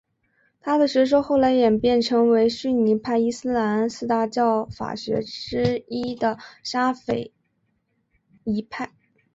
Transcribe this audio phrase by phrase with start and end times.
[0.61, 7.31] 他的学说后来演变成为逊尼派伊斯兰四大教法学之一的沙斐
[8.43, 8.93] 仪派。